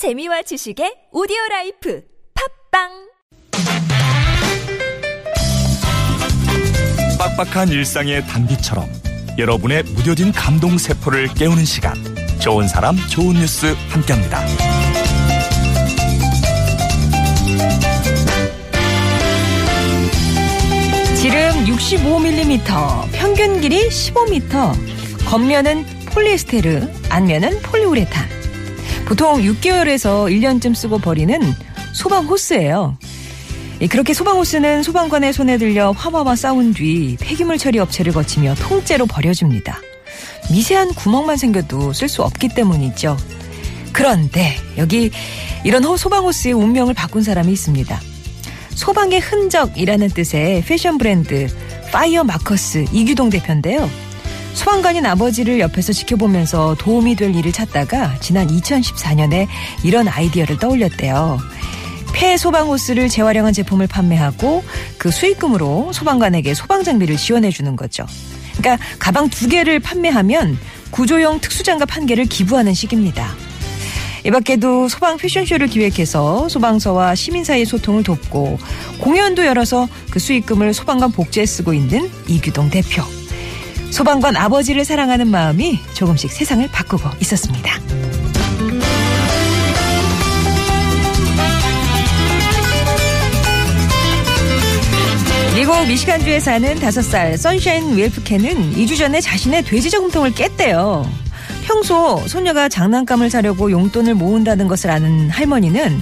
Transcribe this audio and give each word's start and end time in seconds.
재미와 0.00 0.40
지식의 0.40 1.12
오디오 1.12 1.36
라이프 1.50 2.02
팟빵 2.72 2.88
빡빡한 7.18 7.68
일상의 7.68 8.26
단비처럼 8.26 8.88
여러분의 9.36 9.82
무뎌진 9.82 10.32
감동 10.32 10.78
세포를 10.78 11.28
깨우는 11.34 11.66
시간 11.66 11.94
좋은 12.40 12.66
사람 12.66 12.96
좋은 13.10 13.34
뉴스 13.34 13.74
함께합니다. 13.90 14.40
지름 21.16 21.66
65mm, 21.66 23.12
평균 23.12 23.60
길이 23.60 23.86
15m, 23.90 25.28
겉면은 25.28 25.84
폴리에스테르, 26.06 26.88
안면은 27.10 27.60
폴리우레탄. 27.60 28.39
보통 29.10 29.42
6개월에서 29.42 30.30
1년쯤 30.30 30.72
쓰고 30.72 30.98
버리는 30.98 31.40
소방 31.92 32.26
호스예요. 32.26 32.96
예, 33.80 33.88
그렇게 33.88 34.14
소방 34.14 34.36
호스는 34.36 34.84
소방관의 34.84 35.32
손에 35.32 35.58
들려 35.58 35.90
화마와 35.90 36.36
싸운 36.36 36.72
뒤 36.72 37.16
폐기물 37.18 37.58
처리 37.58 37.80
업체를 37.80 38.12
거치며 38.12 38.54
통째로 38.54 39.06
버려집니다. 39.06 39.80
미세한 40.52 40.94
구멍만 40.94 41.38
생겨도 41.38 41.92
쓸 41.92 42.08
수 42.08 42.22
없기 42.22 42.50
때문이죠. 42.50 43.16
그런데 43.92 44.54
여기 44.78 45.10
이런 45.64 45.82
소방 45.96 46.24
호스의 46.24 46.54
운명을 46.54 46.94
바꾼 46.94 47.24
사람이 47.24 47.50
있습니다. 47.50 48.00
소방의 48.76 49.18
흔적이라는 49.18 50.08
뜻의 50.10 50.62
패션 50.62 50.98
브랜드 50.98 51.48
파이어 51.90 52.22
마커스 52.22 52.84
이규동 52.92 53.30
대표인데요. 53.30 53.90
소방관인 54.54 55.06
아버지를 55.06 55.60
옆에서 55.60 55.92
지켜보면서 55.92 56.76
도움이 56.78 57.16
될 57.16 57.34
일을 57.34 57.52
찾다가 57.52 58.16
지난 58.20 58.48
2014년에 58.48 59.46
이런 59.84 60.08
아이디어를 60.08 60.58
떠올렸대요. 60.58 61.38
폐 62.12 62.36
소방 62.36 62.68
호스를 62.68 63.08
재활용한 63.08 63.52
제품을 63.52 63.86
판매하고 63.86 64.64
그 64.98 65.10
수익금으로 65.10 65.92
소방관에게 65.92 66.54
소방 66.54 66.84
장비를 66.84 67.16
지원해 67.16 67.50
주는 67.50 67.76
거죠. 67.76 68.04
그러니까 68.58 68.84
가방 68.98 69.30
두 69.30 69.48
개를 69.48 69.78
판매하면 69.80 70.58
구조용 70.90 71.40
특수장갑 71.40 71.96
한 71.96 72.06
개를 72.06 72.26
기부하는 72.26 72.74
식입니다. 72.74 73.34
이 74.26 74.30
밖에도 74.30 74.88
소방 74.88 75.16
패션쇼를 75.16 75.68
기획해서 75.68 76.48
소방서와 76.48 77.14
시민 77.14 77.42
사이의 77.42 77.64
소통을 77.64 78.02
돕고 78.02 78.58
공연도 78.98 79.46
열어서 79.46 79.88
그 80.10 80.18
수익금을 80.18 80.74
소방관 80.74 81.12
복지에 81.12 81.46
쓰고 81.46 81.72
있는 81.72 82.10
이규동 82.28 82.68
대표. 82.68 83.02
소방관 83.90 84.36
아버지를 84.36 84.84
사랑하는 84.84 85.28
마음이 85.28 85.80
조금씩 85.94 86.32
세상을 86.32 86.66
바꾸고 86.68 87.08
있었습니다. 87.20 87.78
미국 95.54 95.86
미시간주에 95.86 96.40
사는 96.40 96.74
5살 96.76 97.36
선샤인 97.36 97.96
웰프캔은 97.96 98.76
2주 98.76 98.96
전에 98.96 99.20
자신의 99.20 99.64
돼지 99.64 99.90
저금통을 99.90 100.32
깼대요. 100.32 101.06
평소 101.66 102.26
소녀가 102.26 102.68
장난감을 102.68 103.28
사려고 103.28 103.70
용돈을 103.70 104.14
모은다는 104.14 104.68
것을 104.68 104.90
아는 104.90 105.28
할머니는 105.28 106.00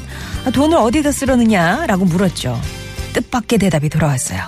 돈을 0.55 0.77
어디다 0.77 1.11
쓰려느냐라고 1.11 2.05
물었죠. 2.05 2.61
뜻밖의 3.15 3.59
대답이 3.59 3.89
돌아왔어요. 3.89 4.41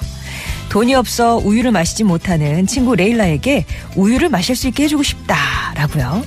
돈이 0.71 0.95
없어 0.95 1.37
우유를 1.37 1.73
마시지 1.73 2.05
못하는 2.05 2.67
친구 2.67 2.95
레일라에게 2.95 3.67
우유를 3.97 4.29
마실 4.29 4.55
수 4.55 4.69
있게 4.69 4.85
해주고 4.85 5.03
싶다라고요. 5.03 6.23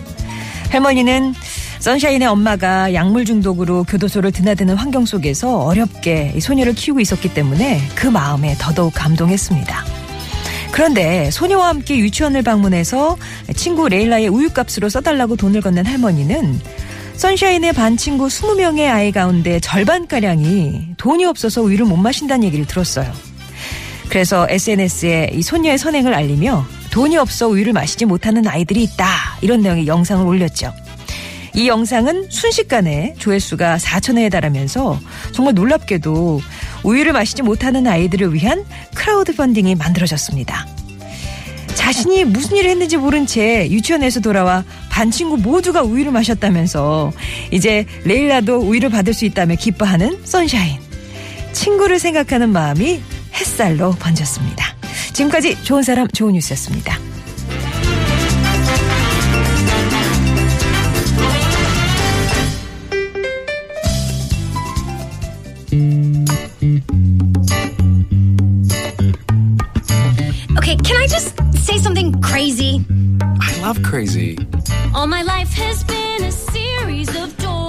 할머니는 0.70 1.34
선샤인의 1.80 2.28
엄마가 2.28 2.94
약물 2.94 3.26
중독으로 3.26 3.84
교도소를 3.86 4.32
드나드는 4.32 4.76
환경 4.76 5.06
속에서 5.06 5.60
어렵게 5.60 6.40
소녀를 6.40 6.74
키우고 6.74 7.00
있었기 7.00 7.34
때문에 7.34 7.82
그 7.96 8.08
마음에 8.08 8.56
더더욱 8.60 8.94
감동했습니다. 8.94 9.86
그런데 10.72 11.30
소녀와 11.32 11.70
함께 11.70 11.98
유치원을 11.98 12.42
방문해서 12.42 13.18
친구 13.56 13.88
레일라의 13.88 14.28
우유값으로 14.28 14.90
써달라고 14.90 15.36
돈을 15.36 15.62
건넨 15.62 15.86
할머니는 15.86 16.60
선샤인의 17.16 17.74
반 17.74 17.96
친구 17.96 18.28
20명의 18.28 18.90
아이 18.90 19.12
가운데 19.12 19.60
절반가량이 19.60 20.96
돈이 20.98 21.26
없어서 21.26 21.62
우유를 21.62 21.86
못 21.86 21.96
마신다는 21.96 22.44
얘기를 22.44 22.66
들었어요. 22.66 23.33
그래서 24.14 24.46
SNS에 24.48 25.32
이 25.34 25.42
소녀의 25.42 25.80
선행을 25.80 26.14
알리며 26.14 26.68
돈이 26.92 27.18
없어 27.18 27.48
우유를 27.48 27.74
마시지 27.74 28.06
못하는 28.06 28.48
아이들이 28.48 28.84
있다. 28.84 29.08
이런 29.42 29.62
내용의 29.62 29.88
영상을 29.88 30.24
올렸죠. 30.24 30.72
이 31.56 31.68
영상은 31.68 32.28
순식간에 32.30 33.16
조회수가 33.18 33.78
4천회에 33.78 34.30
달하면서 34.30 35.00
정말 35.32 35.56
놀랍게도 35.56 36.42
우유를 36.84 37.12
마시지 37.12 37.42
못하는 37.42 37.88
아이들을 37.88 38.36
위한 38.36 38.64
크라우드 38.94 39.36
펀딩이 39.36 39.74
만들어졌습니다. 39.74 40.68
자신이 41.74 42.26
무슨 42.26 42.58
일을 42.58 42.70
했는지 42.70 42.98
모른 42.98 43.26
채 43.26 43.68
유치원에서 43.68 44.20
돌아와 44.20 44.64
반 44.92 45.10
친구 45.10 45.38
모두가 45.38 45.82
우유를 45.82 46.12
마셨다면서 46.12 47.12
이제 47.50 47.88
레일라도 48.04 48.58
우유를 48.58 48.92
받을 48.92 49.16
수 49.16 49.26
있다며 49.26 49.56
기뻐하는 49.56 50.20
선샤인. 50.24 50.78
친구를 51.52 51.98
생각하는 51.98 52.52
마음이 52.52 53.02
햇살로 53.34 53.92
번졌습니다. 53.92 54.76
지금까지 55.14 55.64
좋은 55.64 55.84
사람 55.84 56.08
좋은 56.08 56.34
뉴스였습니다. 56.34 56.98
Okay, 70.58 70.78
can 70.84 70.98
I 70.98 71.08
just 71.08 71.34
say 71.58 71.78
something 71.78 72.14
crazy? 72.22 72.86
I 73.22 73.62
love 73.62 73.82
crazy. 73.84 74.38
All 74.94 75.08
my 75.08 75.24
life 75.24 75.52
has 75.54 75.84
been 75.84 76.24
a 76.24 76.32
series 76.32 77.10
of 77.16 77.36
doors 77.38 77.63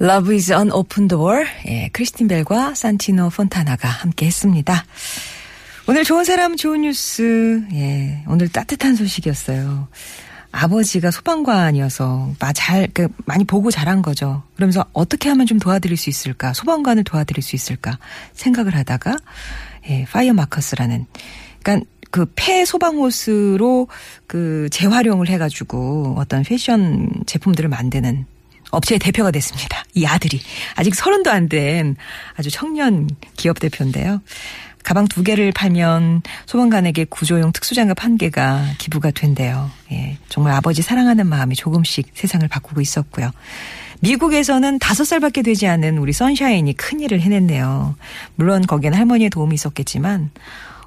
Love 0.00 0.32
is 0.34 0.52
an 0.52 0.70
open 0.70 1.08
door. 1.08 1.44
예, 1.66 1.88
크리스틴 1.92 2.28
벨과 2.28 2.74
산티노 2.74 3.30
폰타나가 3.30 3.88
함께 3.88 4.26
했습니다. 4.26 4.84
오늘 5.88 6.04
좋은 6.04 6.24
사람 6.24 6.56
좋은 6.56 6.82
뉴스. 6.82 7.62
예, 7.72 8.22
오늘 8.28 8.48
따뜻한 8.48 8.94
소식이었어요. 8.94 9.88
아버지가 10.52 11.10
소방관이어서 11.10 12.34
잘 12.54 12.88
그, 12.94 13.08
많이 13.26 13.44
보고 13.44 13.70
자란 13.70 14.00
거죠. 14.00 14.44
그러면서 14.54 14.84
어떻게 14.92 15.28
하면 15.30 15.46
좀 15.46 15.58
도와드릴 15.58 15.96
수 15.96 16.08
있을까? 16.10 16.52
소방관을 16.52 17.04
도와드릴 17.04 17.42
수 17.42 17.56
있을까? 17.56 17.98
생각을 18.34 18.74
하다가 18.76 19.16
예, 19.90 20.04
파이어 20.04 20.32
마커스라는 20.32 21.06
그러니까 21.62 21.86
그 22.10 22.26
폐 22.34 22.64
소방호스로 22.64 23.88
그 24.26 24.68
재활용을 24.70 25.28
해가지고 25.28 26.14
어떤 26.16 26.42
패션 26.42 27.10
제품들을 27.26 27.68
만드는 27.68 28.24
업체의 28.70 28.98
대표가 28.98 29.30
됐습니다. 29.30 29.84
이 29.94 30.04
아들이 30.06 30.40
아직 30.76 30.94
서른도 30.94 31.30
안 31.30 31.48
된 31.48 31.96
아주 32.36 32.50
청년 32.50 33.08
기업 33.36 33.58
대표인데요. 33.58 34.20
가방 34.84 35.06
두 35.08 35.22
개를 35.22 35.52
팔면 35.52 36.22
소방관에게 36.46 37.04
구조용 37.06 37.52
특수장갑 37.52 38.02
한 38.04 38.16
개가 38.16 38.64
기부가 38.78 39.10
된대요. 39.10 39.70
예, 39.92 40.18
정말 40.28 40.52
아버지 40.54 40.82
사랑하는 40.82 41.26
마음이 41.26 41.56
조금씩 41.56 42.10
세상을 42.14 42.46
바꾸고 42.48 42.80
있었고요. 42.80 43.30
미국에서는 44.00 44.78
다섯 44.78 45.04
살밖에 45.04 45.42
되지 45.42 45.66
않은 45.66 45.98
우리 45.98 46.12
선샤인이 46.12 46.72
큰일을 46.74 47.20
해냈네요. 47.20 47.96
물론 48.36 48.62
거기에는 48.62 48.96
할머니의 48.98 49.30
도움이 49.30 49.54
있었겠지만 49.54 50.30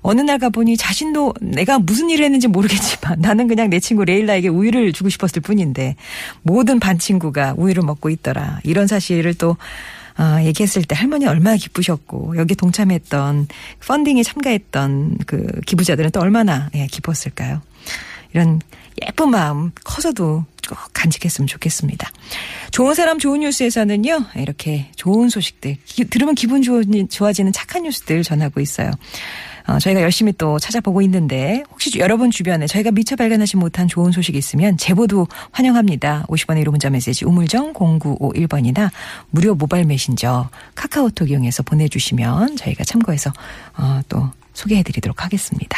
어느 0.01 0.21
날 0.21 0.39
가보니 0.39 0.77
자신도 0.77 1.35
내가 1.41 1.79
무슨 1.79 2.09
일을 2.09 2.25
했는지 2.25 2.47
모르겠지만 2.47 3.19
나는 3.21 3.47
그냥 3.47 3.69
내 3.69 3.79
친구 3.79 4.03
레일라에게 4.03 4.47
우유를 4.47 4.93
주고 4.93 5.09
싶었을 5.09 5.41
뿐인데 5.41 5.95
모든 6.41 6.79
반 6.79 6.97
친구가 6.97 7.55
우유를 7.57 7.83
먹고 7.83 8.09
있더라. 8.09 8.59
이런 8.63 8.87
사실을 8.87 9.33
또 9.35 9.57
어, 10.17 10.43
얘기했을 10.43 10.83
때 10.83 10.95
할머니 10.95 11.25
얼마나 11.25 11.55
기쁘셨고 11.55 12.37
여기 12.37 12.55
동참했던 12.55 13.47
펀딩에 13.87 14.23
참가했던 14.23 15.19
그 15.25 15.61
기부자들은 15.65 16.11
또 16.11 16.19
얼마나 16.19 16.69
예, 16.75 16.87
기뻤을까요? 16.87 17.61
이런 18.33 18.59
예쁜 19.05 19.31
마음 19.31 19.71
커서도 19.83 20.45
꼭 20.67 20.77
간직했으면 20.93 21.47
좋겠습니다. 21.47 22.09
좋은 22.71 22.93
사람 22.93 23.19
좋은 23.19 23.39
뉴스에서는요 23.39 24.25
이렇게 24.35 24.91
좋은 24.95 25.29
소식들 25.29 25.77
기, 25.85 26.05
들으면 26.05 26.35
기분 26.35 26.61
좋아지는 26.61 27.51
착한 27.51 27.83
뉴스들 27.83 28.23
전하고 28.23 28.59
있어요. 28.59 28.91
어, 29.67 29.79
저희가 29.79 30.01
열심히 30.01 30.33
또 30.37 30.59
찾아보고 30.59 31.01
있는데 31.03 31.63
혹시 31.71 31.97
여러분 31.99 32.31
주변에 32.31 32.67
저희가 32.67 32.91
미처 32.91 33.15
발견하지 33.15 33.57
못한 33.57 33.87
좋은 33.87 34.11
소식이 34.11 34.37
있으면 34.37 34.77
제보도 34.77 35.27
환영합니다. 35.51 36.25
50원의 36.27 36.63
1호 36.63 36.71
문자 36.71 36.89
메시지 36.89 37.25
우물정 37.25 37.73
0951번이나 37.73 38.89
무료 39.29 39.55
모바일 39.55 39.85
메신저 39.85 40.49
카카오톡 40.75 41.29
이용해서 41.29 41.63
보내주시면 41.63 42.57
저희가 42.57 42.83
참고해서 42.83 43.31
어, 43.77 44.01
또 44.09 44.29
소개해드리도록 44.53 45.23
하겠습니다. 45.23 45.77